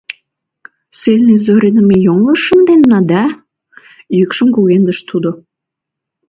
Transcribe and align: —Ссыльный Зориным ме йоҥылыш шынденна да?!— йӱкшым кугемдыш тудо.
—Ссыльный 0.97 1.39
Зориным 1.45 1.85
ме 1.89 1.97
йоҥылыш 2.05 2.41
шынденна 2.45 2.99
да?!— 3.11 3.23
йӱкшым 4.17 4.49
кугемдыш 4.55 4.99
тудо. 5.09 5.29